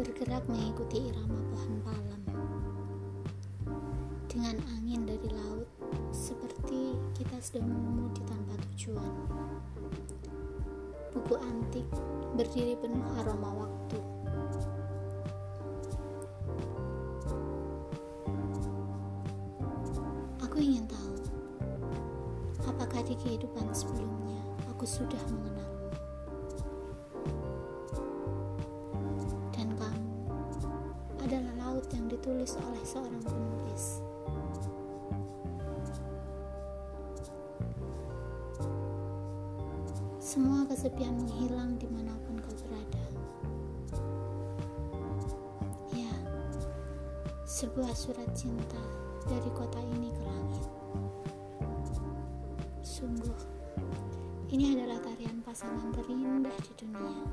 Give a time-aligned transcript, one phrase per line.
[0.00, 2.22] bergerak mengikuti irama pohon palem.
[4.32, 5.68] Dengan angin dari laut,
[6.08, 9.12] seperti kita sedang mengemudi tanpa tujuan.
[11.12, 11.84] Buku antik
[12.32, 14.00] berdiri penuh aroma waktu.
[20.40, 21.16] Aku ingin tahu,
[22.64, 24.40] apakah di kehidupan sebelumnya
[24.72, 25.79] aku sudah mengenalmu?
[31.80, 34.04] Laut yang ditulis oleh seorang penulis.
[40.20, 43.04] Semua kesepian menghilang di mana pun kau berada.
[45.96, 46.12] Ya,
[47.48, 48.84] sebuah surat cinta
[49.24, 50.64] dari kota ini ke langit.
[52.84, 53.40] Sungguh,
[54.52, 57.24] ini adalah tarian pasangan terindah di dunia.